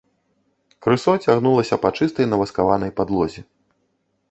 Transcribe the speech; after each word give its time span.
Крысо 0.85 1.13
цягнулася 1.25 1.79
па 1.85 1.93
чыстай 1.99 2.25
наваскаванай 2.33 2.91
падлозе. 3.03 3.41